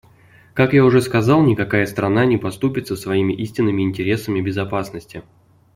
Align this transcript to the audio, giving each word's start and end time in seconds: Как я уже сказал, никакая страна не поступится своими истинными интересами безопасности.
Как 0.55 0.73
я 0.73 0.83
уже 0.83 0.99
сказал, 0.99 1.43
никакая 1.43 1.85
страна 1.85 2.25
не 2.25 2.39
поступится 2.39 2.95
своими 2.95 3.33
истинными 3.35 3.83
интересами 3.83 4.41
безопасности. 4.41 5.21